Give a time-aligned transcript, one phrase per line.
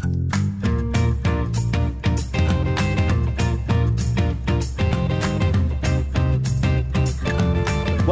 [0.00, 0.69] Thank you.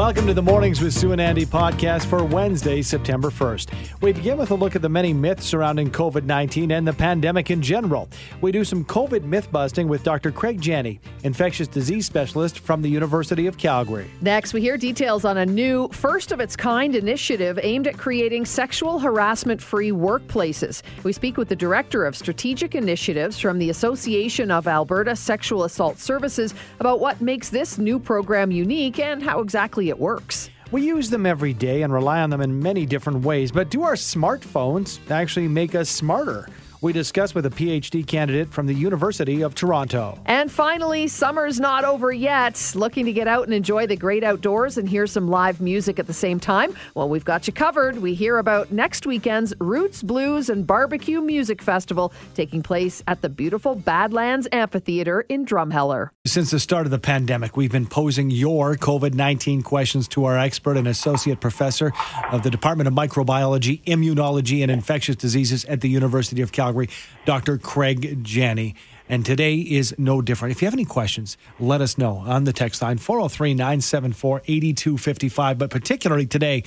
[0.09, 4.01] Welcome to the Mornings with Sue and Andy podcast for Wednesday, September 1st.
[4.01, 7.51] We begin with a look at the many myths surrounding COVID 19 and the pandemic
[7.51, 8.09] in general.
[8.41, 10.33] We do some COVID myth busting with Dr.
[10.33, 14.11] Craig Jenne, infectious disease specialist from the University of Calgary.
[14.23, 18.47] Next, we hear details on a new, first of its kind initiative aimed at creating
[18.47, 20.81] sexual harassment free workplaces.
[21.05, 25.99] We speak with the Director of Strategic Initiatives from the Association of Alberta Sexual Assault
[25.99, 30.51] Services about what makes this new program unique and how exactly it works.
[30.71, 33.83] We use them every day and rely on them in many different ways, but do
[33.83, 36.49] our smartphones actually make us smarter?
[36.81, 40.17] We discuss with a PhD candidate from the University of Toronto.
[40.27, 42.73] And finally, summer's not over yet.
[42.77, 46.07] Looking to get out and enjoy the great outdoors and hear some live music at
[46.07, 46.73] the same time?
[46.95, 47.99] Well, we've got you covered.
[47.99, 53.29] We hear about next weekend's Roots Blues and Barbecue Music Festival taking place at the
[53.29, 56.11] beautiful Badlands Amphitheatre in Drumheller.
[56.27, 60.39] Since the start of the pandemic, we've been posing your COVID 19 questions to our
[60.39, 61.93] expert and associate professor
[62.31, 66.91] of the Department of Microbiology, Immunology, and Infectious Diseases at the University of Calgary,
[67.25, 67.57] Dr.
[67.57, 68.75] Craig Jenne.
[69.09, 70.55] And today is no different.
[70.55, 75.59] If you have any questions, let us know on the text line 403 974 8255.
[75.59, 76.65] But particularly today,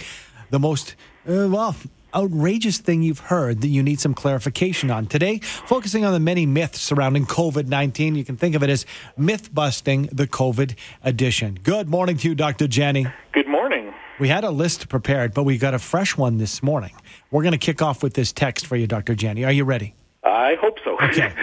[0.49, 0.95] the most,
[1.30, 1.75] uh, well,
[2.16, 5.05] outrageous thing you've heard that you need some clarification on.
[5.05, 8.15] Today, focusing on the many myths surrounding COVID 19.
[8.15, 11.59] You can think of it as myth busting the COVID edition.
[11.61, 12.67] Good morning to you, Dr.
[12.67, 13.13] Jenne.
[13.33, 13.50] Good.
[14.22, 16.94] We had a list prepared, but we got a fresh one this morning.
[17.31, 19.16] We're going to kick off with this text for you, Dr.
[19.16, 19.44] Jenne.
[19.44, 19.95] Are you ready?
[20.23, 20.95] I hope so.
[21.02, 21.33] Okay.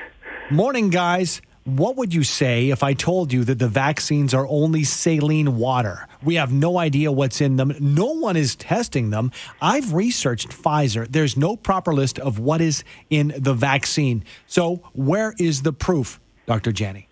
[0.50, 1.40] Morning, guys.
[1.62, 6.08] What would you say if I told you that the vaccines are only saline water?
[6.24, 7.72] We have no idea what's in them.
[7.78, 9.30] No one is testing them.
[9.62, 11.06] I've researched Pfizer.
[11.08, 14.24] There's no proper list of what is in the vaccine.
[14.48, 16.72] So, where is the proof, Dr.
[16.72, 17.04] Jenne?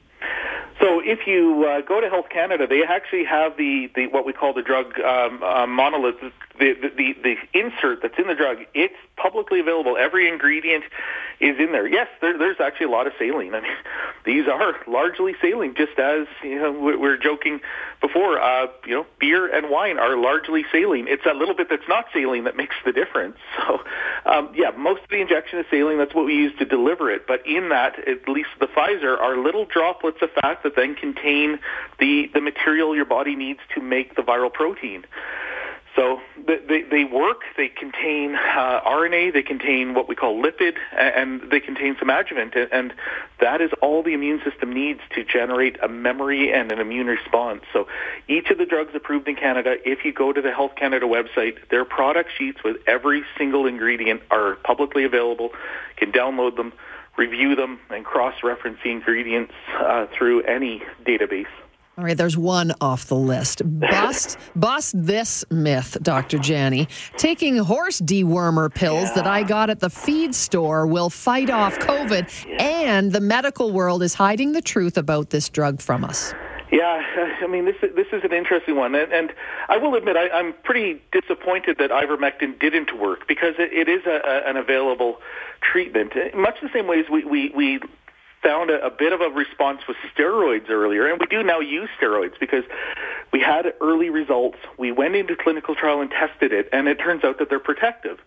[1.05, 4.53] If you uh, go to Health Canada, they actually have the, the what we call
[4.53, 6.21] the drug um, uh, monolith,
[6.59, 8.59] the, the, the, the insert that's in the drug.
[8.75, 9.97] It's publicly available.
[9.97, 10.85] Every ingredient
[11.41, 11.87] is in there.
[11.87, 13.55] Yes, there, there's actually a lot of saline.
[13.55, 13.73] I mean,
[14.25, 17.61] these are largely saline, just as you know we we're joking
[18.01, 18.41] before.
[18.41, 21.07] Uh, you know, beer and wine are largely saline.
[21.09, 23.37] It's a little bit that's not saline that makes the difference.
[23.63, 23.81] So,
[24.27, 25.99] um, yeah, most of the injection is saline.
[25.99, 27.27] That's what we use to deliver it.
[27.29, 31.61] But in that, at least the Pfizer, are little droplets of fat that then contain
[32.01, 35.05] the the material your body needs to make the viral protein.
[35.95, 37.43] So they, they work.
[37.57, 39.35] They contain uh, RNA.
[39.35, 42.55] They contain what we call lipid, and they contain some adjuvant.
[42.73, 42.95] And
[43.41, 47.63] that is all the immune system needs to generate a memory and an immune response.
[47.73, 47.89] So
[48.27, 51.69] each of the drugs approved in Canada, if you go to the Health Canada website,
[51.69, 55.51] their product sheets with every single ingredient are publicly available.
[55.53, 56.73] You can download them,
[57.19, 61.47] review them, and cross-reference the ingredients uh, through any database.
[61.99, 63.61] All right, there's one off the list.
[63.79, 66.39] Bust, bust this myth, Dr.
[66.39, 66.89] Jenne.
[67.19, 69.15] Taking horse dewormer pills yeah.
[69.17, 72.63] that I got at the feed store will fight off COVID, yeah.
[72.63, 76.33] and the medical world is hiding the truth about this drug from us.
[76.73, 77.03] Yeah,
[77.43, 79.35] I mean this this is an interesting one, and, and
[79.69, 84.07] I will admit I, I'm pretty disappointed that ivermectin didn't work because it, it is
[84.07, 85.19] a, a, an available
[85.61, 87.81] treatment, much the same way as we we, we
[88.43, 91.89] found a, a bit of a response with steroids earlier, and we do now use
[92.01, 92.65] steroids because
[93.33, 94.59] we had early results.
[94.79, 98.19] We went into clinical trial and tested it, and it turns out that they're protective.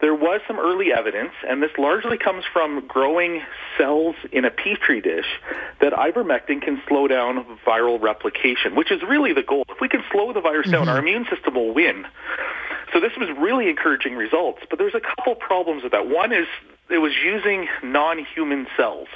[0.00, 3.40] There was some early evidence, and this largely comes from growing
[3.78, 5.40] cells in a petri dish,
[5.80, 9.64] that ivermectin can slow down viral replication, which is really the goal.
[9.68, 10.84] If we can slow the virus mm-hmm.
[10.84, 12.06] down, our immune system will win.
[12.92, 16.08] So this was really encouraging results, but there's a couple problems with that.
[16.08, 16.46] One is
[16.90, 19.08] it was using non-human cells.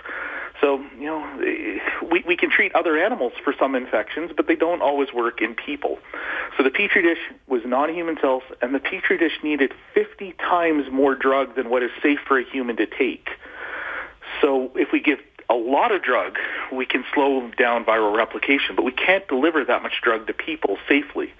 [0.60, 4.82] So, you know, we, we can treat other animals for some infections, but they don't
[4.82, 5.98] always work in people.
[6.56, 11.14] So the Petri dish was non-human cells, and the Petri dish needed 50 times more
[11.14, 13.28] drug than what is safe for a human to take.
[14.40, 16.36] So if we give a lot of drug,
[16.72, 20.76] we can slow down viral replication, but we can't deliver that much drug to people
[20.88, 21.32] safely.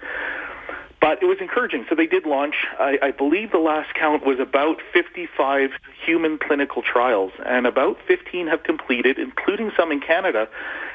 [1.01, 1.85] But it was encouraging.
[1.87, 5.71] So they did launch, I, I believe the last count was about 55
[6.05, 10.49] human clinical trials, and about 15 have completed, including some in Canada.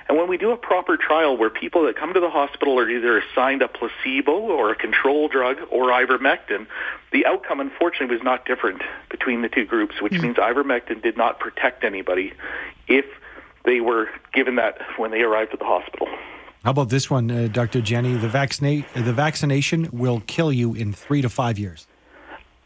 [0.06, 2.88] And when we do a proper trial where people that come to the hospital are
[2.88, 6.66] either assigned a placebo or a control drug or ivermectin,
[7.12, 10.22] the outcome, unfortunately, was not different between the two groups, which mm.
[10.22, 12.34] means ivermectin did not protect anybody
[12.88, 13.06] if
[13.64, 16.08] they were given that when they arrived at the hospital.
[16.64, 17.82] How about this one, uh, Dr.
[17.82, 18.20] Jenne?
[18.20, 21.86] The, vaccina- the vaccination will kill you in three to five years.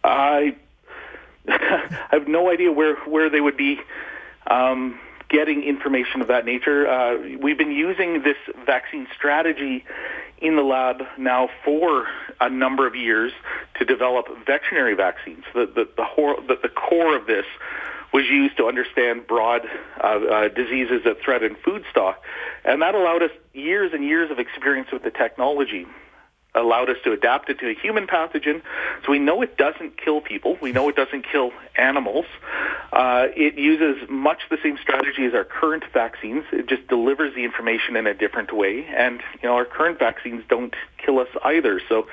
[0.05, 0.57] I
[1.49, 3.81] I have no idea where where they would be.
[4.47, 4.99] Um,
[5.29, 6.89] getting information of that nature.
[6.89, 9.85] Uh, we've been using this vaccine strategy
[10.39, 12.07] in the lab now for
[12.41, 13.33] a number of years
[13.79, 15.45] to develop veterinary vaccines.
[15.53, 17.45] The, the, the, hor- the, the core of this
[18.19, 19.63] was used to understand broad
[20.03, 22.21] uh, uh, diseases that threaten food stock.
[22.65, 25.87] And that allowed us years and years of experience with the technology
[26.55, 28.63] allowed us to adapt it to a human pathogen.
[29.05, 30.59] So we know it doesn't kill people.
[30.61, 32.25] We know it doesn't kill animals.
[32.93, 36.45] Uh, it uses much the same strategy as our current vaccines.
[36.51, 38.87] It just delivers the information in a different way.
[38.87, 41.81] And you know, our current vaccines don't kill us either.
[41.89, 42.09] So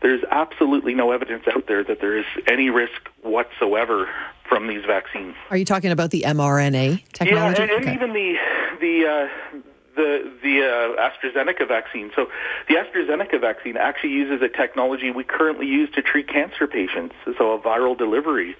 [0.00, 4.08] there's absolutely no evidence out there that there is any risk whatsoever
[4.50, 5.36] from these vaccines.
[5.48, 7.62] Are you talking about the mRNA technology?
[7.62, 7.94] Yeah, and, and okay.
[7.94, 8.34] even the
[8.80, 9.58] the uh,
[9.94, 12.10] the the uh, AstraZeneca vaccine.
[12.16, 12.28] So
[12.68, 17.52] the AstraZeneca vaccine actually uses a technology we currently use to treat cancer patients, so
[17.52, 18.56] a viral delivery,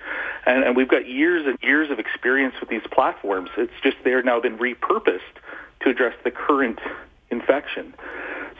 [0.46, 3.50] and, and we've got years and years of experience with these platforms.
[3.58, 5.20] It's just they're now been repurposed
[5.80, 6.78] to address the current
[7.30, 7.94] infection.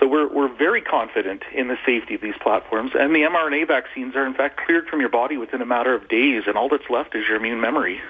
[0.01, 4.17] So we're, we're very confident in the safety of these platforms, and the mRNA vaccines
[4.17, 6.89] are in fact cleared from your body within a matter of days, and all that's
[6.89, 8.01] left is your immune memory.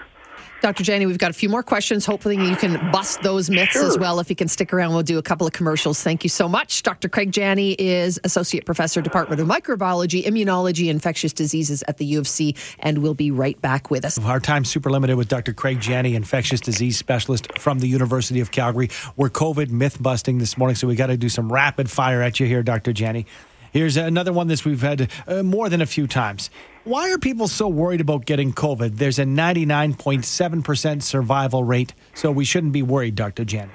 [0.60, 0.84] Dr.
[0.84, 2.04] Jenne, we've got a few more questions.
[2.04, 3.86] Hopefully, you can bust those myths sure.
[3.86, 4.20] as well.
[4.20, 6.02] If you can stick around, we'll do a couple of commercials.
[6.02, 6.82] Thank you so much.
[6.82, 7.08] Dr.
[7.08, 12.28] Craig Jenne is Associate Professor, Department of Microbiology, Immunology, Infectious Diseases at the U of
[12.28, 14.18] C, and we'll be right back with us.
[14.18, 15.54] Our time super limited with Dr.
[15.54, 18.90] Craig Jenne, Infectious Disease Specialist from the University of Calgary.
[19.16, 22.38] We're COVID myth busting this morning, so we got to do some rapid fire at
[22.38, 22.92] you here, Dr.
[22.92, 23.24] Jenne.
[23.72, 26.50] Here's another one that we've had uh, more than a few times.
[26.84, 28.96] Why are people so worried about getting COVID?
[28.96, 33.44] There's a 99.7% survival rate, so we shouldn't be worried, Dr.
[33.44, 33.70] Jen.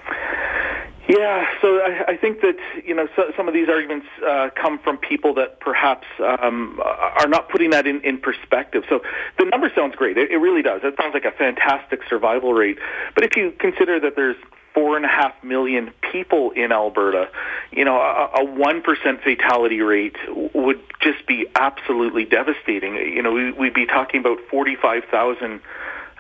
[1.08, 4.80] Yeah, so I, I think that you know so, some of these arguments uh, come
[4.80, 8.84] from people that perhaps um, are not putting that in, in perspective.
[8.90, 9.02] So
[9.38, 10.82] the number sounds great; it, it really does.
[10.84, 12.80] It sounds like a fantastic survival rate.
[13.14, 14.36] But if you consider that there's
[14.76, 17.30] four and a half million people in Alberta,
[17.72, 20.18] you know, a one percent fatality rate
[20.54, 22.96] would just be absolutely devastating.
[22.96, 25.62] You know, we, we'd be talking about forty-five thousand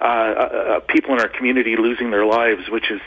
[0.02, 3.00] uh, uh, uh, people in our community losing their lives, which is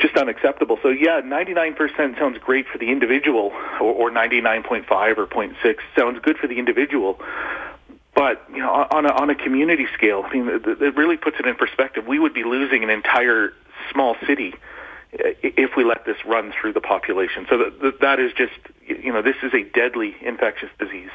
[0.00, 0.78] just unacceptable.
[0.82, 6.36] So yeah, 99% sounds great for the individual, or, or 99.5 or 0.6 sounds good
[6.36, 7.18] for the individual.
[8.14, 11.46] But you know, on a, on a community scale, I mean, it really puts it
[11.46, 12.06] in perspective.
[12.06, 13.52] We would be losing an entire
[13.92, 14.54] small city
[15.12, 17.46] if we let this run through the population.
[17.48, 18.52] So that, that is just,
[18.86, 21.10] you know, this is a deadly infectious disease.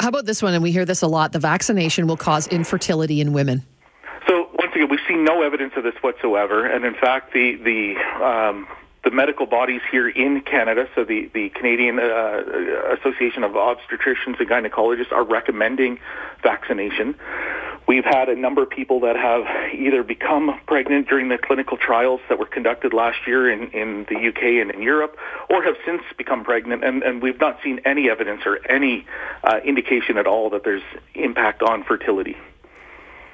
[0.00, 0.54] How about this one?
[0.54, 3.64] And we hear this a lot the vaccination will cause infertility in women.
[4.26, 6.66] So, once again, we've seen no evidence of this whatsoever.
[6.66, 8.66] And in fact, the, the, um,
[9.06, 14.48] the medical bodies here in Canada, so the, the Canadian uh, Association of Obstetricians and
[14.48, 16.00] Gynecologists, are recommending
[16.42, 17.14] vaccination.
[17.86, 22.20] We've had a number of people that have either become pregnant during the clinical trials
[22.28, 25.16] that were conducted last year in, in the UK and in Europe,
[25.48, 29.06] or have since become pregnant, and, and we've not seen any evidence or any
[29.44, 30.82] uh, indication at all that there's
[31.14, 32.36] impact on fertility.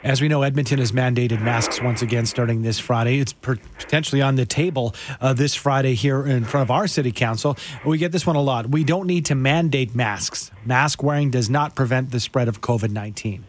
[0.04, 3.20] As we know, Edmonton has mandated masks once again starting this Friday.
[3.20, 7.56] It's potentially on the table uh, this Friday here in front of our city council.
[7.87, 8.69] We get this one a lot.
[8.69, 10.50] We don't need to mandate masks.
[10.64, 13.44] Mask wearing does not prevent the spread of COVID 19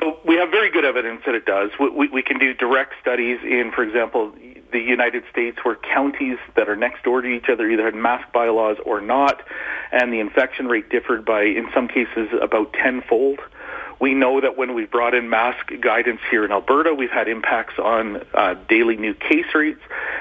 [0.00, 1.70] So we have very good evidence that it does.
[1.80, 4.32] We, we, we, can do direct studies in, for example,
[4.70, 8.32] the United States where counties that are next door to each other either had mask
[8.32, 9.42] bylaws or not,
[9.90, 13.40] and the infection rate differed by, in some cases, about tenfold.
[14.00, 17.78] We know that when we've brought in mask guidance here in Alberta, we've had impacts
[17.78, 19.80] on uh, daily new case rates.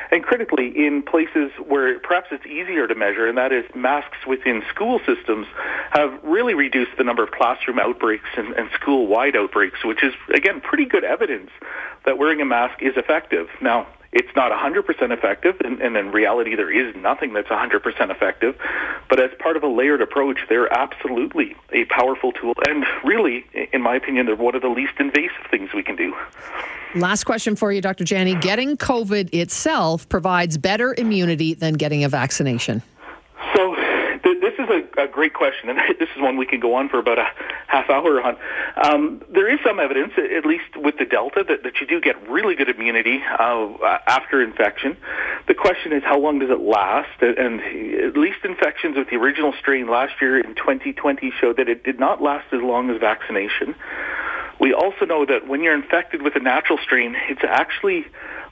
[0.09, 4.63] And critically, in places where perhaps it's easier to measure, and that is masks within
[4.69, 5.47] school systems,
[5.91, 10.61] have really reduced the number of classroom outbreaks and, and school-wide outbreaks, which is, again,
[10.61, 11.51] pretty good evidence
[12.05, 13.47] that wearing a mask is effective.
[13.61, 18.57] Now, it's not 100% effective, and, and, in reality, there is nothing that's 100% effective.
[19.09, 23.81] But as part of a layered approach, they're absolutely a powerful tool, and really, in
[23.81, 26.15] my opinion, they're one of the least invasive things we can do.
[26.95, 28.05] Last question for you, Dr.
[28.05, 28.39] Jenne.
[28.41, 32.81] Getting COVID itself provides better immunity than getting a vaccination.
[33.55, 33.75] So
[34.59, 37.19] is a, a great question, and this is one we can go on for about
[37.19, 37.27] a
[37.67, 38.37] half hour on.
[38.77, 42.15] Um, there is some evidence, at least with the Delta, that, that you do get
[42.29, 44.97] really good immunity uh, after infection.
[45.47, 47.21] The question is, how long does it last?
[47.21, 51.83] And at least infections with the original strain last year in 2020 showed that it
[51.83, 53.75] did not last as long as vaccination.
[54.67, 58.05] We also know that when you're infected with a natural strain, it's actually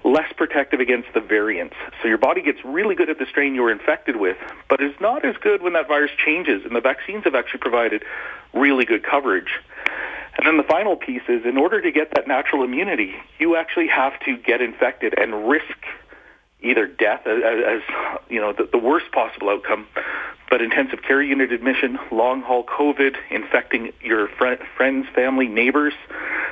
[0.05, 1.75] less protective against the variants.
[2.01, 4.38] So your body gets really good at the strain you were infected with,
[4.69, 6.63] but it's not as good when that virus changes.
[6.63, 8.05] And the vaccines have actually provided
[8.53, 9.60] really good coverage.
[10.38, 13.88] And then the final piece is in order to get that natural immunity, you actually
[13.88, 15.84] have to get infected and risk
[16.65, 17.81] either death as, as
[18.29, 19.88] you know the, the worst possible outcome,
[20.50, 25.93] but intensive care unit admission, long haul COVID, infecting your fr- friends, family, neighbors.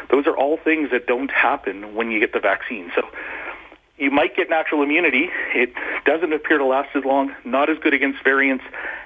[0.09, 2.91] Those are all things that don't happen when you get the vaccine.
[2.95, 3.07] So
[4.03, 5.29] you might get natural immunity.
[5.55, 5.73] It
[6.05, 8.65] doesn't appear to last as long, not as good against variants,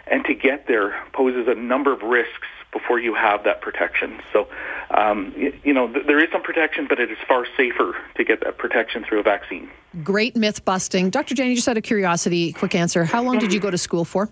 [0.10, 4.20] and to get there poses a number of risks before you have that protection.
[4.34, 4.48] So,
[4.92, 8.44] um, you, know, th- there is some protection, but it is far safer to get
[8.44, 9.70] that protection through a vaccine.
[10.04, 11.10] Great myth busting.
[11.10, 11.34] Dr.
[11.34, 13.06] Jenne, just out of curiosity, quick answer.
[13.06, 14.30] How long did you go to school for?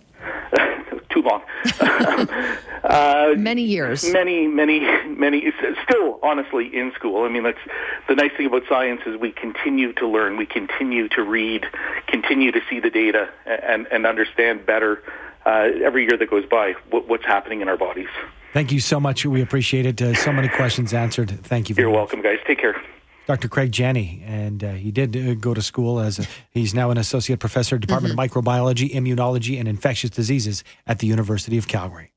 [1.26, 2.28] Too long.
[2.84, 4.12] uh, many years.
[4.12, 5.52] Many, many, many.
[5.84, 7.24] Still, honestly, in school.
[7.24, 7.60] I mean, that's
[8.08, 11.66] the nice thing about science is we continue to learn, we continue to read,
[12.08, 15.04] continue to see the data, and, and understand better
[15.46, 18.10] uh, every year that goes by what, what's happening in our bodies.
[18.54, 19.26] Thank you so much.
[19.26, 20.02] We appreciate it.
[20.02, 21.30] Uh, so many questions answered.
[21.30, 21.76] Thank you.
[21.78, 21.96] You're much.
[21.96, 22.40] welcome, guys.
[22.48, 22.82] Take care.
[23.28, 23.48] Dr.
[23.48, 26.98] Craig Jenne, and uh, he did uh, go to school as a, he's now an
[26.98, 28.20] associate professor, Department mm-hmm.
[28.36, 32.12] of Microbiology, Immunology, and Infectious Diseases at the University of Calgary.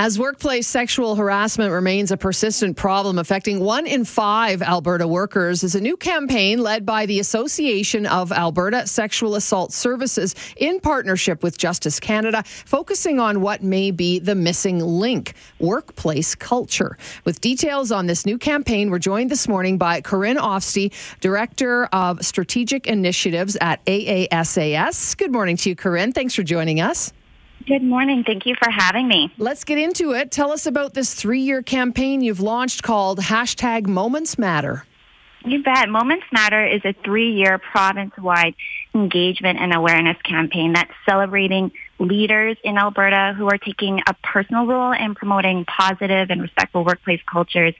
[0.00, 5.74] As workplace sexual harassment remains a persistent problem affecting one in five Alberta workers, is
[5.74, 11.58] a new campaign led by the Association of Alberta Sexual Assault Services in partnership with
[11.58, 16.96] Justice Canada, focusing on what may be the missing link workplace culture.
[17.24, 22.24] With details on this new campaign, we're joined this morning by Corinne Ofstie, Director of
[22.24, 25.16] Strategic Initiatives at AASAS.
[25.16, 26.12] Good morning to you, Corinne.
[26.12, 27.12] Thanks for joining us.
[27.68, 28.24] Good morning.
[28.24, 29.30] Thank you for having me.
[29.36, 30.30] Let's get into it.
[30.30, 34.86] Tell us about this three year campaign you've launched called hashtag Moments Matter.
[35.44, 35.90] You bet.
[35.90, 38.54] Moments Matter is a three year province wide
[38.94, 44.92] engagement and awareness campaign that's celebrating leaders in Alberta who are taking a personal role
[44.92, 47.74] in promoting positive and respectful workplace cultures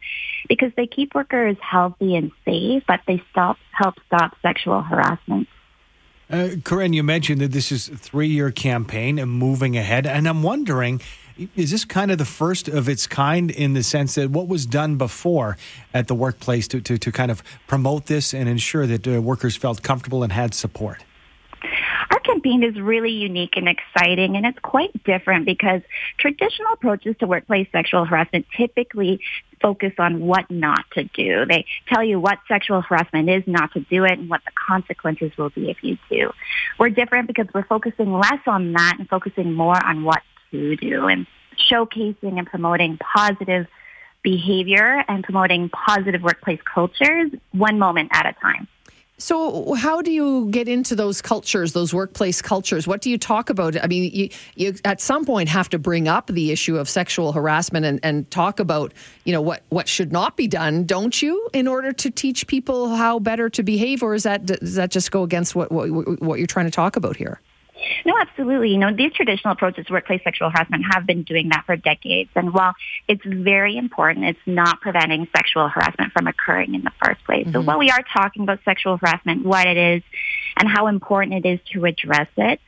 [0.51, 5.49] because they keep workers healthy and safe, but they stop, help stop sexual harassment.
[6.31, 10.43] Uh, Corinne, you mentioned that this is a three-year campaign and moving ahead, and I'm
[10.43, 11.01] wondering,
[11.57, 14.67] is this kind of the first of its kind in the sense that what was
[14.67, 15.57] done before
[15.95, 19.57] at the workplace to, to, to kind of promote this and ensure that uh, workers
[19.57, 21.03] felt comfortable and had support?
[22.29, 25.81] Campaign is really unique and exciting, and it's quite different because
[26.19, 29.21] traditional approaches to workplace sexual harassment typically
[29.63, 31.47] focus on what not to do.
[31.47, 35.33] They tell you what sexual harassment is, not to do it, and what the consequences
[35.39, 36.31] will be if you do.
[36.79, 40.21] We're different because we're focusing less on that and focusing more on what
[40.51, 41.27] to do and
[41.71, 43.67] showcasing and promoting positive
[44.23, 48.69] behavior and promoting positive workplace cultures one moment at a time.
[49.21, 52.87] So, how do you get into those cultures, those workplace cultures?
[52.87, 53.77] What do you talk about?
[53.83, 57.33] I mean, you, you at some point have to bring up the issue of sexual
[57.33, 58.95] harassment and, and talk about,
[59.25, 62.95] you know, what, what should not be done, don't you, in order to teach people
[62.95, 64.05] how better to behave?
[64.05, 66.95] Or is that, does that just go against what, what, what you're trying to talk
[66.95, 67.41] about here?
[68.05, 68.71] No, absolutely.
[68.71, 72.31] You know, these traditional approaches to workplace sexual harassment have been doing that for decades.
[72.35, 72.75] And while
[73.07, 77.45] it's very important, it's not preventing sexual harassment from occurring in the first place.
[77.45, 77.53] Mm-hmm.
[77.53, 80.03] So while we are talking about sexual harassment, what it is,
[80.57, 82.61] and how important it is to address it,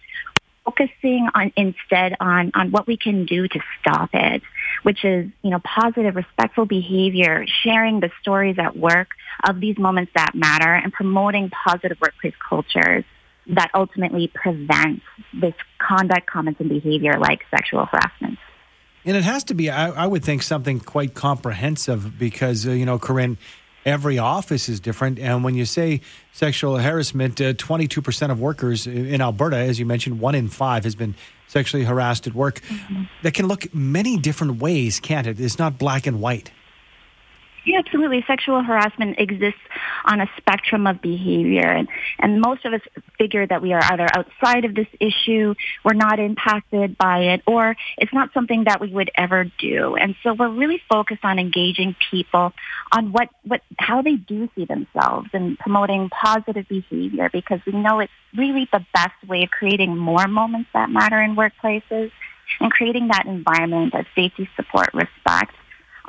[0.64, 4.42] focusing on instead on, on what we can do to stop it,
[4.82, 9.08] which is, you know, positive, respectful behavior, sharing the stories at work
[9.48, 13.04] of these moments that matter, and promoting positive workplace cultures
[13.54, 15.02] that ultimately prevents
[15.32, 18.38] this conduct, comments, and behavior like sexual harassment.
[19.04, 22.84] And it has to be, I, I would think, something quite comprehensive because, uh, you
[22.84, 23.38] know, Corinne,
[23.84, 25.18] every office is different.
[25.18, 26.02] And when you say
[26.32, 30.94] sexual harassment, uh, 22% of workers in Alberta, as you mentioned, one in five has
[30.94, 31.14] been
[31.48, 32.60] sexually harassed at work.
[32.60, 33.04] Mm-hmm.
[33.22, 35.40] That can look many different ways, can't it?
[35.40, 36.50] It's not black and white.
[37.66, 38.24] Yeah, absolutely.
[38.26, 39.60] Sexual harassment exists
[40.06, 41.66] on a spectrum of behavior.
[41.66, 41.88] And,
[42.18, 42.80] and most of us
[43.18, 47.76] figure that we are either outside of this issue, we're not impacted by it, or
[47.98, 49.94] it's not something that we would ever do.
[49.96, 52.52] And so we're really focused on engaging people
[52.92, 58.00] on what, what, how they do see themselves and promoting positive behavior because we know
[58.00, 62.10] it's really the best way of creating more moments that matter in workplaces
[62.58, 65.54] and creating that environment of safety, support, respect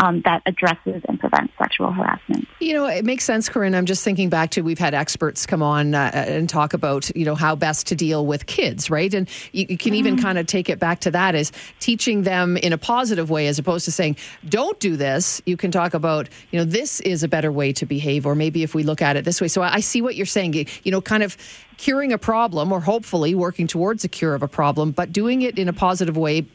[0.01, 2.48] um, that addresses and prevents sexual harassment.
[2.60, 3.75] You know, it makes sense, Corinne.
[3.75, 7.24] I'm just thinking back to we've had experts come on uh, and talk about you
[7.24, 9.13] know how best to deal with kids, right?
[9.13, 10.00] And you, you can mm-hmm.
[10.00, 13.48] even kind of take it back to that is teaching them in a positive way,
[13.48, 14.17] as opposed to saying
[14.50, 15.39] don't do this.
[15.46, 18.63] You can talk about you know this is a better way to behave, or maybe
[18.63, 19.48] if we look at it this way.
[19.48, 20.65] So I see what you're saying.
[20.84, 21.38] You know, kind of
[21.81, 25.57] curing a problem or hopefully working towards a cure of a problem, but doing it
[25.57, 26.45] in a positive way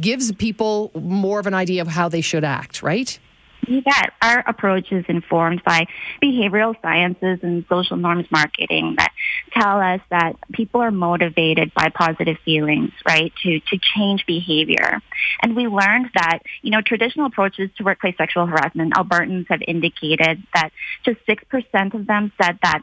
[0.00, 3.18] gives people more of an idea of how they should act, right?
[3.66, 4.12] You bet.
[4.20, 5.86] Our approach is informed by
[6.22, 9.12] behavioral sciences and social norms marketing that
[9.52, 15.00] tell us that people are motivated by positive feelings, right, to, to change behavior.
[15.42, 20.42] And we learned that, you know, traditional approaches to workplace sexual harassment, Albertans have indicated
[20.54, 20.70] that
[21.04, 22.82] just 6% of them said that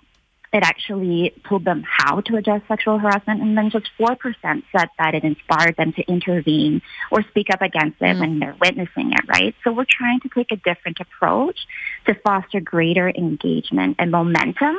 [0.51, 5.13] it actually told them how to address sexual harassment, and then just 4% said that
[5.13, 8.20] it inspired them to intervene or speak up against it mm.
[8.20, 9.56] when they're witnessing it, right?
[9.63, 11.60] So we're trying to take a different approach
[12.06, 14.77] to foster greater engagement and momentum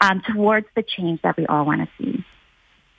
[0.00, 2.24] um, towards the change that we all want to see.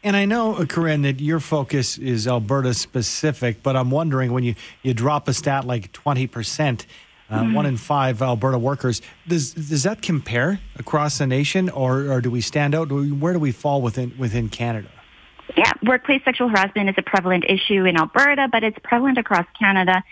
[0.04, 4.54] And I know, Corinne, that your focus is Alberta specific, but I'm wondering when you,
[4.84, 6.86] you drop a stat like 20%,
[7.30, 7.54] uh, mm-hmm.
[7.54, 9.02] One in five Alberta workers.
[9.28, 12.92] Does does that compare across the nation, or, or do we stand out?
[12.92, 14.90] Where do we fall within within Canada?
[15.58, 20.04] Yeah, workplace sexual harassment is a prevalent issue in Alberta, but it's prevalent across Canada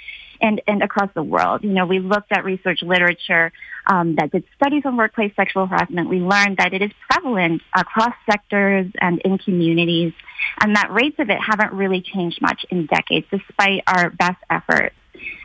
[0.42, 1.64] and, and across the world.
[1.64, 3.52] You know, we looked at research literature
[3.88, 6.10] um, that did studies on workplace sexual harassment.
[6.10, 10.14] We learned that it is prevalent across sectors and in communities,
[10.62, 14.96] and that rates of it haven't really changed much in decades, despite our best efforts.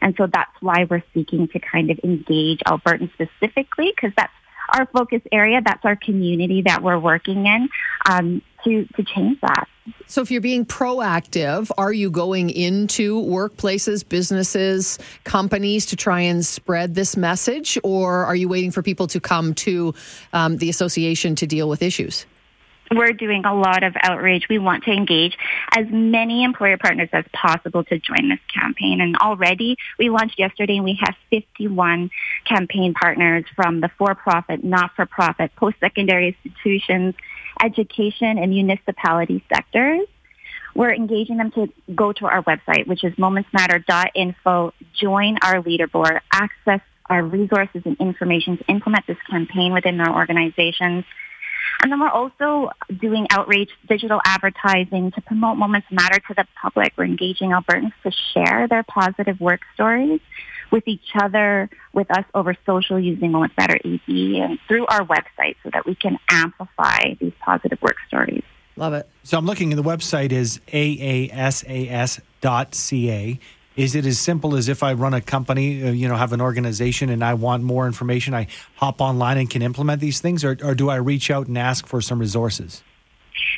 [0.00, 4.32] And so that's why we're seeking to kind of engage Albertans specifically because that's
[4.70, 5.60] our focus area.
[5.64, 7.68] That's our community that we're working in
[8.08, 9.66] um, to, to change that.
[10.06, 16.44] So, if you're being proactive, are you going into workplaces, businesses, companies to try and
[16.44, 19.94] spread this message, or are you waiting for people to come to
[20.34, 22.26] um, the association to deal with issues?
[22.90, 24.44] We're doing a lot of outreach.
[24.48, 25.36] We want to engage
[25.76, 29.00] as many employer partners as possible to join this campaign.
[29.00, 32.10] And already we launched yesterday and we have 51
[32.46, 37.14] campaign partners from the for-profit, not-for-profit, post-secondary institutions,
[37.62, 40.06] education and municipality sectors.
[40.74, 46.80] We're engaging them to go to our website, which is momentsmatter.info, join our leaderboard, access
[47.10, 51.04] our resources and information to implement this campaign within our organizations
[51.82, 56.92] and then we're also doing outreach, digital advertising to promote Moments Matter to the public.
[56.96, 60.20] We're engaging Albertans to share their positive work stories
[60.70, 65.56] with each other, with us over social using Moments Matter ED and through our website
[65.62, 68.42] so that we can amplify these positive work stories.
[68.76, 69.08] Love it.
[69.24, 71.30] So I'm looking, and the website is aasas.ca.
[73.78, 76.40] Is it as simple as if I run a company, uh, you know, have an
[76.40, 80.58] organization and I want more information, I hop online and can implement these things, or,
[80.64, 82.82] or do I reach out and ask for some resources?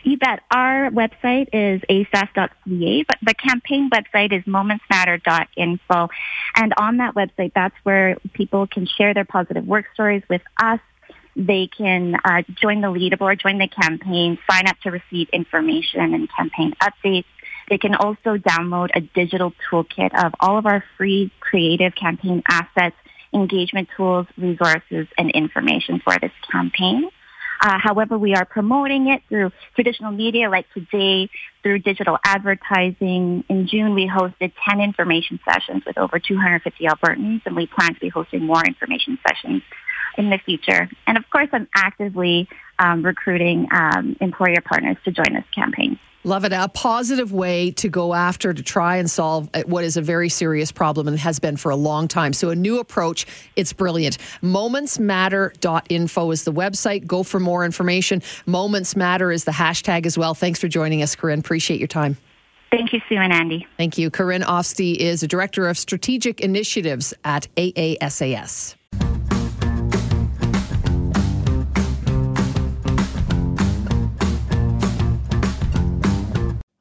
[0.02, 0.40] You bet.
[0.50, 6.09] Our website is asas.ca, but the campaign website is momentsmatter.info.
[6.54, 10.80] And on that website, that's where people can share their positive work stories with us.
[11.35, 16.28] They can uh, join the leaderboard, join the campaign, sign up to receive information and
[16.30, 17.24] campaign updates.
[17.70, 22.96] They can also download a digital toolkit of all of our free creative campaign assets,
[23.33, 27.09] engagement tools, resources, and information for this campaign.
[27.62, 31.28] Uh, however, we are promoting it through traditional media like today,
[31.62, 33.44] through digital advertising.
[33.48, 38.00] In June, we hosted 10 information sessions with over 250 Albertans, and we plan to
[38.00, 39.62] be hosting more information sessions
[40.18, 40.88] in the future.
[41.06, 45.98] And of course, I'm actively um, recruiting um, employer partners to join this campaign.
[46.22, 46.52] Love it.
[46.52, 50.28] A positive way to go after to try and solve uh, what is a very
[50.28, 52.35] serious problem and has been for a long time.
[52.35, 53.26] So, a new approach.
[53.56, 54.18] It's brilliant.
[54.42, 57.06] Momentsmatter.info is the website.
[57.06, 58.22] Go for more information.
[58.44, 60.35] Moments Matter is the hashtag as well.
[60.35, 61.38] Thanks for joining us, Corinne.
[61.38, 62.18] Appreciate your time.
[62.70, 63.66] Thank you, Sue and Andy.
[63.78, 64.11] Thank you.
[64.11, 68.76] Corinne Ofstie is a Director of Strategic Initiatives at AASAS.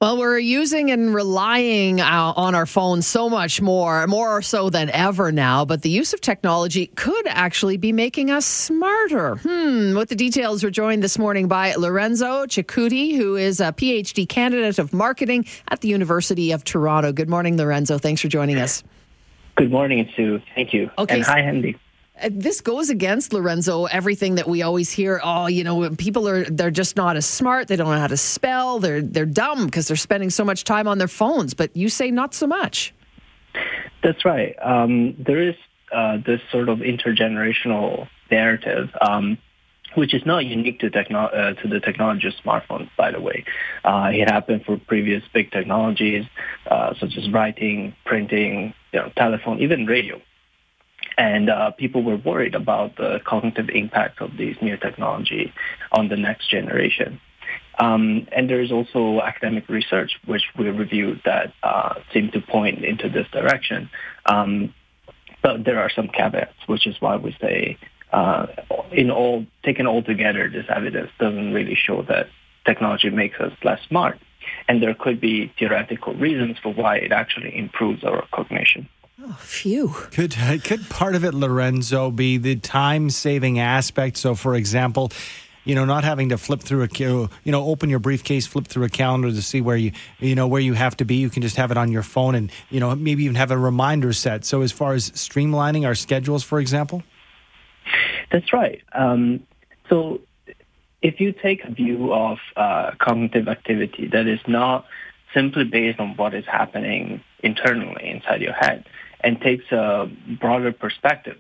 [0.01, 4.89] Well, we're using and relying uh, on our phones so much more, more so than
[4.91, 5.65] ever now.
[5.65, 9.35] But the use of technology could actually be making us smarter.
[9.35, 9.97] Hmm.
[9.97, 14.79] With the details, we're joined this morning by Lorenzo Ceccutti, who is a PhD candidate
[14.79, 17.12] of marketing at the University of Toronto.
[17.12, 17.97] Good morning, Lorenzo.
[17.97, 18.85] Thanks for joining us.
[19.57, 20.41] Good morning, Sue.
[20.55, 20.89] Thank you.
[20.97, 21.15] Okay.
[21.15, 21.75] And hi, Andy.
[22.21, 26.43] Uh, this goes against Lorenzo everything that we always hear oh you know people are
[26.45, 29.88] they're just not as smart they don't know how to spell they're they're dumb because
[29.88, 32.93] they're spending so much time on their phones but you say not so much.
[34.03, 34.55] That's right.
[34.62, 35.55] Um, there is
[35.91, 39.38] uh, this sort of intergenerational narrative um,
[39.95, 43.43] which is not unique to, techno- uh, to the technology of smartphones, by the way.
[43.84, 46.25] Uh, it happened for previous big technologies,
[46.69, 50.21] uh, such as writing, printing, you know, telephone, even radio
[51.19, 55.53] and uh, people were worried about the cognitive impact of these new technology
[55.91, 57.19] on the next generation.
[57.77, 62.86] Um, and there is also academic research which we reviewed that uh, seem to point
[62.86, 63.89] into this direction.
[64.25, 64.73] Um,
[65.43, 67.77] but there are some caveats, which is why we say,
[68.13, 68.47] uh,
[68.93, 72.27] in all taken all together, this evidence doesn't really show that
[72.65, 74.19] technology makes us less smart,
[74.69, 78.88] and there could be theoretical reasons for why it actually improves our cognition.
[79.21, 79.89] Oh, phew.
[80.12, 84.15] Could could part of it, Lorenzo, be the time saving aspect?
[84.15, 85.12] So, for example,
[85.65, 88.67] you know, not having to flip through a, queue, you know, open your briefcase, flip
[88.67, 91.15] through a calendar to see where you, you know, where you have to be.
[91.15, 93.58] You can just have it on your phone and, you know, maybe even have a
[93.58, 94.45] reminder set.
[94.45, 97.03] So, as far as streamlining our schedules, for example?
[98.32, 98.82] That's right.
[98.93, 99.45] Um,
[99.89, 100.21] so,
[101.01, 104.86] if you take a view of uh, cognitive activity that is not
[105.34, 108.86] simply based on what is happening internally inside your head
[109.21, 111.38] and takes a broader perspective,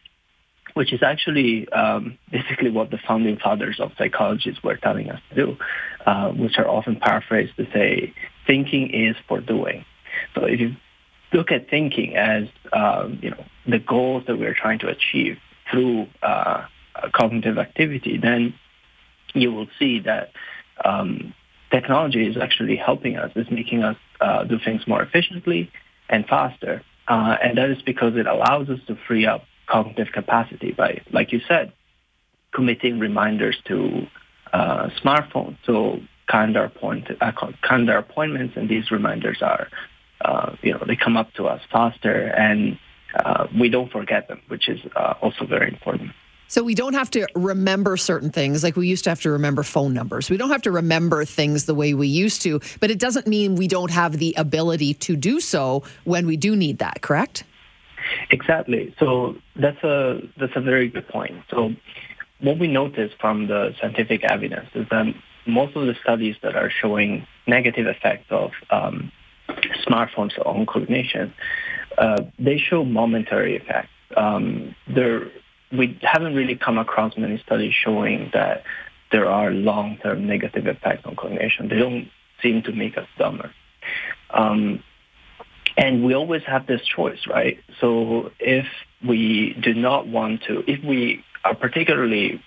[0.73, 5.35] which is actually um, basically what the founding fathers of psychology were telling us to
[5.35, 5.57] do,
[6.05, 8.13] uh, which are often paraphrased to say,
[8.45, 9.85] thinking is for doing.
[10.35, 10.75] So if you
[11.31, 15.37] look at thinking as, um, you know, the goals that we're trying to achieve
[15.71, 16.65] through uh,
[17.13, 18.53] cognitive activity, then
[19.33, 20.31] you will see that
[20.83, 21.33] um,
[21.71, 25.71] technology is actually helping us, is making us uh, do things more efficiently
[26.09, 26.81] and faster.
[27.09, 31.31] Uh, and that is because it allows us to free up cognitive capacity by, like
[31.31, 31.73] you said,
[32.53, 34.07] committing reminders to
[34.53, 35.57] uh, smartphones.
[35.65, 37.31] So calendar, appoint, uh,
[37.97, 39.67] appointments, and these reminders are,
[40.21, 42.77] uh, you know, they come up to us faster, and
[43.15, 46.11] uh, we don't forget them, which is uh, also very important.
[46.49, 49.61] So we don't have to remember certain things like we used to have to remember
[49.61, 50.31] phone numbers.
[50.31, 53.55] We don't have to remember things the way we used to, but it doesn't mean
[53.55, 57.43] we don't have the ability to do so when we do need that, correct?
[58.31, 58.95] Exactly.
[58.99, 61.43] So that's a that's a very good point.
[61.51, 61.75] So
[62.41, 65.05] what we notice from the scientific evidence is that
[65.45, 69.11] most of the studies that are showing negative effects of um,
[69.87, 71.31] smartphones on cognition,
[71.97, 73.89] uh, they show momentary effects.
[74.17, 74.75] Um,
[75.71, 78.63] we haven't really come across many studies showing that
[79.11, 81.67] there are long-term negative effects on cognition.
[81.67, 82.09] They don't
[82.41, 83.51] seem to make us dumber.
[84.29, 84.83] Um,
[85.77, 87.59] and we always have this choice, right?
[87.79, 88.65] So if
[89.05, 92.41] we do not want to, if we are particularly,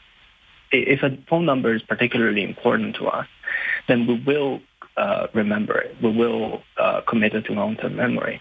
[0.70, 3.26] if a phone number is particularly important to us,
[3.88, 4.60] then we will
[4.96, 5.96] uh, remember it.
[6.02, 8.40] We will uh, commit it to long-term memory.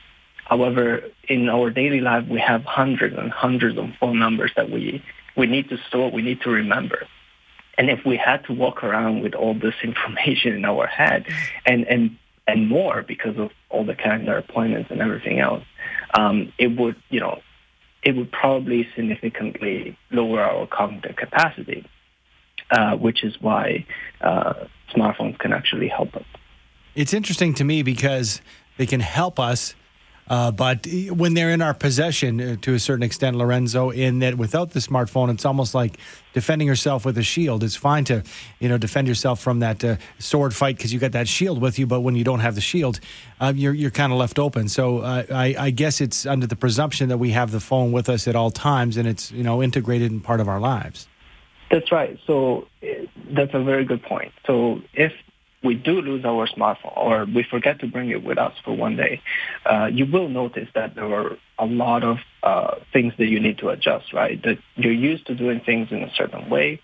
[0.52, 5.02] However, in our daily life, we have hundreds and hundreds of phone numbers that we,
[5.38, 7.08] we need to store, we need to remember.
[7.78, 11.26] And if we had to walk around with all this information in our head
[11.66, 15.64] and, and and more because of all the calendar appointments and everything else,
[16.16, 17.40] um, it would, you know,
[18.04, 21.86] it would probably significantly lower our cognitive capacity,
[22.72, 23.86] uh, which is why
[24.20, 24.54] uh,
[24.94, 26.26] smartphones can actually help us.
[26.96, 28.42] It's interesting to me because
[28.78, 29.76] they can help us
[30.28, 34.38] uh, but when they're in our possession uh, to a certain extent, Lorenzo, in that
[34.38, 35.98] without the smartphone, it's almost like
[36.34, 37.64] defending yourself with a shield.
[37.64, 38.24] It's fine to,
[38.60, 41.78] you know, defend yourself from that uh, sword fight because you got that shield with
[41.78, 41.86] you.
[41.86, 43.00] But when you don't have the shield,
[43.40, 44.70] uh, you're you're kind of left open.
[44.70, 48.08] So uh, I, I guess it's under the presumption that we have the phone with
[48.08, 51.08] us at all times, and it's you know integrated in part of our lives.
[51.70, 52.20] That's right.
[52.28, 52.68] So
[53.30, 54.34] that's a very good point.
[54.46, 55.14] So if
[55.64, 58.96] we do lose our smartphone or we forget to bring it with us for one
[58.96, 59.22] day,
[59.66, 63.60] uh, you will notice that there are a lot of uh, things that you need
[63.60, 64.42] to adjust, right?
[64.44, 66.82] That you're used to doing things in a certain way.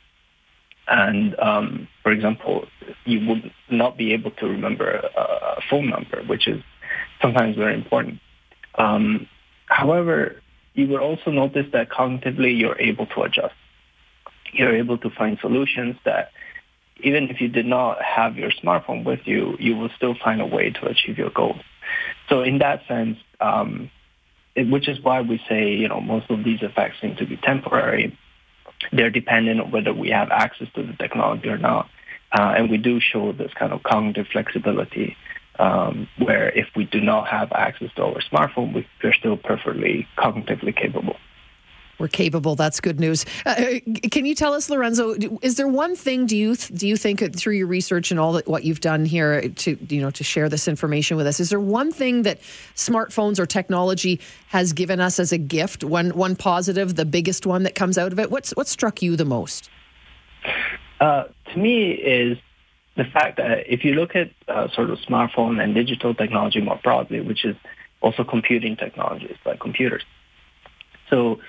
[0.88, 2.68] And, um, for example,
[3.04, 6.64] you would not be able to remember a, phone number, which is
[7.22, 8.20] sometimes very important.
[8.76, 9.28] Um,
[9.66, 10.42] however,
[10.76, 13.56] you will also notice that cognitively you're able to adjust.
[14.54, 16.32] You're able to find solutions that
[17.04, 20.46] even if you did not have your smartphone with you, you will still find a
[20.46, 21.62] way to achieve your goals.
[22.30, 23.90] So in that sense, um,
[24.56, 27.38] it, which is why we say, you know, most of these effects seem to be
[27.38, 28.18] temporary.
[28.92, 31.90] They're dependent on whether we have access to the technology or not.
[32.32, 35.16] Uh, and we do show this kind of cognitive flexibility
[35.60, 40.08] um, where if we do not have access to our smartphone, we, we're still perfectly
[40.18, 41.16] cognitively capable.
[42.00, 42.56] We're capable.
[42.56, 43.26] That's good news.
[43.46, 43.80] Uh, uh
[44.12, 45.16] can you tell us, Lorenzo?
[45.42, 48.48] Is there one thing do you do you think through your research and all that
[48.48, 51.40] what you've done here to you know to share this information with us?
[51.40, 52.40] Is there one thing that
[52.76, 55.84] smartphones or technology has given us as a gift?
[55.84, 58.30] One one positive, the biggest one that comes out of it.
[58.30, 59.70] What's what struck you the most?
[61.00, 62.38] Uh, to me, is
[62.96, 66.80] the fact that if you look at uh, sort of smartphone and digital technology more
[66.84, 67.56] broadly, which is
[68.02, 70.04] also computing technologies like computers.
[71.10, 71.40] So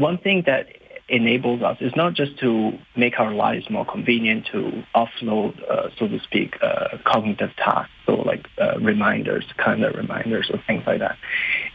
[0.00, 0.66] one thing that
[1.08, 6.08] enables us is not just to make our lives more convenient, to offload, uh, so
[6.08, 11.16] to speak, uh, cognitive tasks, so like uh, reminders, calendar reminders, or things like that.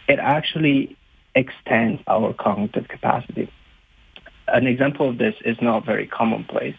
[0.07, 0.97] It actually
[1.35, 3.51] extends our cognitive capacity.
[4.47, 6.77] An example of this is not very commonplace,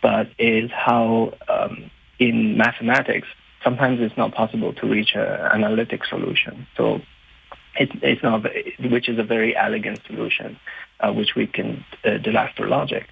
[0.00, 3.26] but is how um, in mathematics,
[3.64, 6.66] sometimes it's not possible to reach an analytic solution.
[6.76, 7.00] So
[7.78, 8.44] it, it's not,
[8.90, 10.58] which is a very elegant solution,
[11.00, 13.06] uh, which we can uh, derive through logic.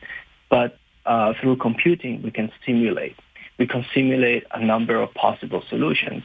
[0.50, 3.16] But uh, through computing, we can simulate.
[3.58, 6.24] We can simulate a number of possible solutions,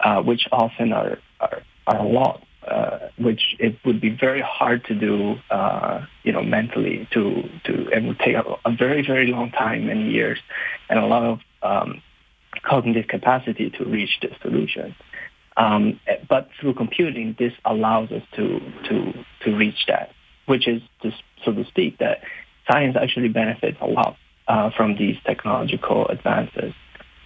[0.00, 4.84] uh, which often are, are, are a lot, uh, which it would be very hard
[4.86, 9.28] to do, uh, you know, mentally to, to, and would take a, a, very, very
[9.28, 10.38] long time, many years,
[10.88, 12.02] and a lot of um,
[12.62, 14.94] cognitive capacity to reach the solution.
[15.56, 19.12] Um, but through computing, this allows us to, to,
[19.44, 20.12] to reach that,
[20.46, 21.12] which is, to,
[21.44, 22.22] so to speak, that
[22.70, 24.16] science actually benefits a lot
[24.48, 26.72] uh, from these technological advances.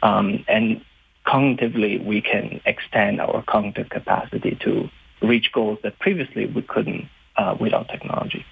[0.02, 0.84] Um, and
[1.26, 4.88] cognitively, we can extend our cognitive capacity to
[5.22, 8.44] reach goals that previously we couldn't uh, without technology.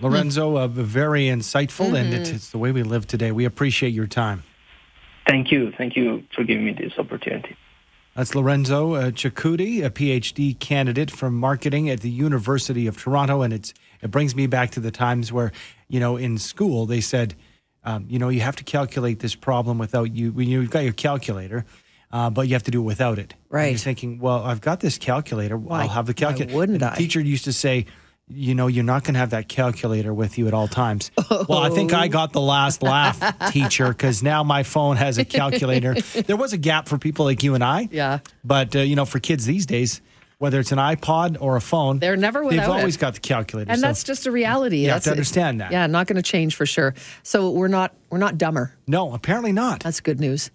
[0.00, 1.96] Lorenzo, uh, very insightful, mm-hmm.
[1.96, 3.30] and it's, it's the way we live today.
[3.30, 4.42] We appreciate your time.
[5.28, 5.72] Thank you.
[5.78, 7.56] Thank you for giving me this opportunity.
[8.14, 13.52] That's Lorenzo uh, Ceccutti, a PhD candidate from marketing at the University of Toronto, and
[13.54, 13.72] it's
[14.02, 15.50] it brings me back to the times where
[15.88, 17.34] you know in school they said,
[17.84, 20.30] um, you know, you have to calculate this problem without you.
[20.32, 21.64] When you've got your calculator,
[22.12, 23.34] uh, but you have to do it without it.
[23.48, 23.62] Right.
[23.62, 25.56] And you're thinking, well, I've got this calculator.
[25.56, 25.82] Why?
[25.82, 26.54] I'll have the calculator.
[26.54, 26.96] Wouldn't the I?
[26.96, 27.86] teacher used to say,
[28.28, 31.10] you know, you're not going to have that calculator with you at all times.
[31.30, 31.46] Oh.
[31.48, 33.20] Well, I think I got the last laugh,
[33.52, 35.94] teacher, because now my phone has a calculator.
[36.26, 37.88] there was a gap for people like you and I.
[37.90, 38.20] Yeah.
[38.44, 40.00] But, uh, you know, for kids these days,
[40.42, 42.60] whether it's an iPod or a phone, they're never without it.
[42.62, 42.98] They've always it.
[42.98, 44.78] got the calculator, and so that's just a reality.
[44.78, 45.70] You that's have to understand that.
[45.70, 46.94] Yeah, not going to change for sure.
[47.22, 48.74] So we're not we're not dumber.
[48.88, 49.84] No, apparently not.
[49.84, 50.50] That's good news.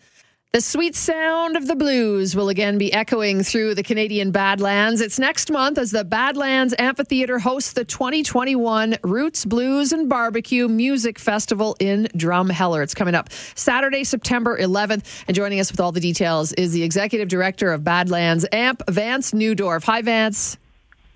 [0.57, 5.01] The sweet sound of the blues will again be echoing through the Canadian Badlands.
[5.01, 11.19] It's next month as the Badlands Amphitheatre hosts the 2021 Roots Blues and Barbecue Music
[11.19, 12.81] Festival in Drumheller.
[12.81, 15.05] It's coming up Saturday, September 11th.
[15.27, 19.33] And joining us with all the details is the Executive Director of Badlands AMP, Vance
[19.33, 19.83] Neudorf.
[19.83, 20.57] Hi, Vance.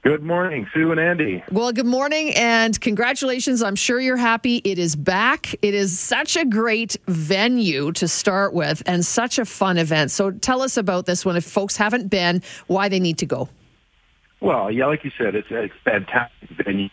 [0.03, 1.43] Good morning, Sue and Andy.
[1.51, 3.61] Well, good morning and congratulations.
[3.61, 4.57] I'm sure you're happy.
[4.63, 5.53] It is back.
[5.61, 10.09] It is such a great venue to start with and such a fun event.
[10.09, 13.47] So tell us about this one if folks haven't been, why they need to go.
[14.39, 16.89] Well, yeah, like you said, it's a fantastic venue.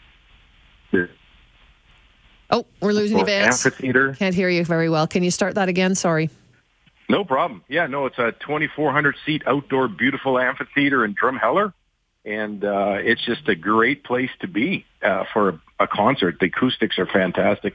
[2.51, 3.65] Oh, we're losing you, Vance.
[3.65, 4.15] Amphitheater.
[4.15, 5.07] Can't hear you very well.
[5.07, 5.95] Can you start that again?
[5.95, 6.29] Sorry.
[7.09, 7.65] No problem.
[7.69, 11.73] Yeah, no, it's a 2,400 seat outdoor beautiful amphitheater in Drumheller
[12.25, 16.39] and uh, it's just a great place to be uh, for a, a, concert.
[16.41, 17.75] The acoustics are fantastic,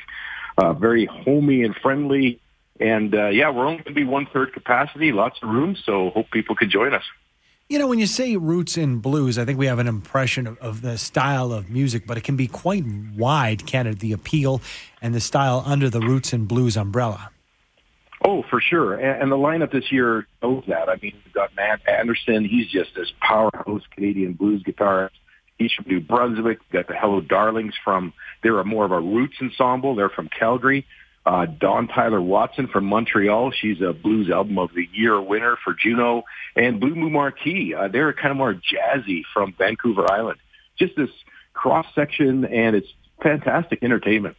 [0.58, 2.40] uh, very homey and friendly,
[2.80, 6.10] and uh, yeah, we're only going to be one third capacity, lots of room, so
[6.12, 7.04] hope people can join us.
[7.70, 10.58] You know, when you say roots in blues, I think we have an impression of,
[10.60, 12.84] of the style of music, but it can be quite
[13.16, 14.00] wide, can it?
[14.00, 14.62] The appeal
[15.02, 17.32] and the style under the roots and blues umbrella.
[18.26, 18.94] Oh, for sure.
[18.94, 20.90] And, and the lineup this year knows that.
[20.90, 22.46] I mean, we've got Matt Anderson.
[22.46, 25.12] He's just this powerhouse Canadian blues guitarist.
[25.58, 26.60] He's from New Brunswick.
[26.60, 29.96] We've got the Hello Darlings from, they're more of a roots ensemble.
[29.96, 30.86] They're from Calgary.
[31.26, 33.52] Uh, Dawn Tyler Watson from Montreal.
[33.52, 36.24] She's a blues album of the year winner for Juno.
[36.56, 37.74] And Blue Moon Marquee.
[37.74, 40.40] Uh, they're kind of more jazzy from Vancouver Island.
[40.78, 41.10] Just this
[41.54, 42.88] cross section and it's
[43.22, 44.36] fantastic entertainment.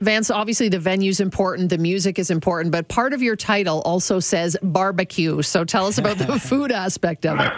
[0.00, 4.20] Vance, obviously the venue's important, the music is important, but part of your title also
[4.20, 5.42] says barbecue.
[5.42, 7.52] So tell us about the food aspect of it.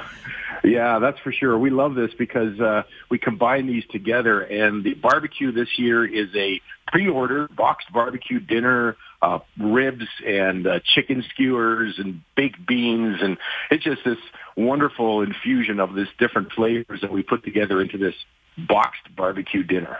[0.64, 1.58] Yeah, that's for sure.
[1.58, 6.28] We love this because uh, we combine these together, and the barbecue this year is
[6.34, 13.38] a pre-order boxed barbecue dinner, uh, ribs and uh, chicken skewers and baked beans, and
[13.70, 14.18] it's just this
[14.56, 18.14] wonderful infusion of this different flavors that we put together into this
[18.58, 19.98] boxed barbecue dinner.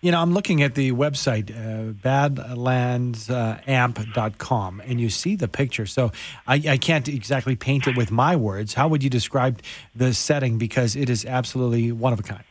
[0.00, 5.86] You know, I'm looking at the website, uh, badlandsamp.com, and you see the picture.
[5.86, 6.12] So
[6.46, 8.74] I, I, can't exactly paint it with my words.
[8.74, 9.60] How would you describe
[9.96, 10.56] the setting?
[10.56, 12.44] Because it is absolutely one of a kind.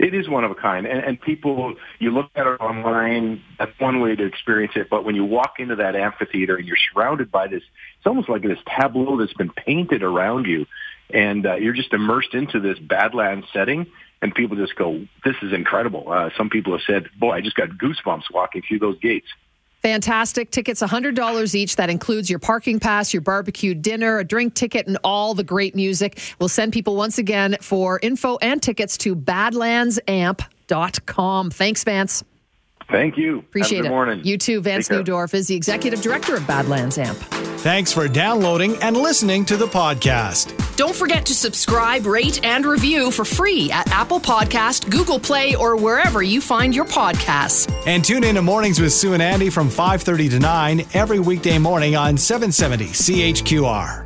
[0.00, 0.86] It is one of a kind.
[0.86, 4.88] And, and people, you look at it online, that's one way to experience it.
[4.88, 7.62] But when you walk into that amphitheater and you're surrounded by this,
[7.98, 10.64] it's almost like this tableau that's been painted around you.
[11.10, 13.88] And uh, you're just immersed into this Badlands setting
[14.24, 17.54] and people just go, "This is incredible." Uh, some people have said, "Boy, I just
[17.54, 19.28] got goosebumps walking through those gates."
[19.82, 20.50] Fantastic.
[20.50, 21.76] Tickets $100 each.
[21.76, 25.76] That includes your parking pass, your barbecue dinner, a drink ticket, and all the great
[25.76, 26.18] music.
[26.38, 31.50] We'll send people once again for info and tickets to badlandsamp.com.
[31.50, 32.24] Thanks, Vance.
[32.90, 33.38] Thank you.
[33.40, 33.94] Appreciate Have a good it.
[33.94, 34.20] morning.
[34.24, 34.60] You too.
[34.60, 35.04] Vance Take.
[35.06, 37.18] Neudorf is the executive director of Badlands AMP.
[37.64, 40.54] Thanks for downloading and listening to the podcast.
[40.76, 45.74] Don't forget to subscribe, rate, and review for free at Apple Podcast, Google Play, or
[45.76, 47.72] wherever you find your podcasts.
[47.86, 51.58] And tune in to Mornings with Sue and Andy from 5:30 to 9 every weekday
[51.58, 54.04] morning on 770 CHQR.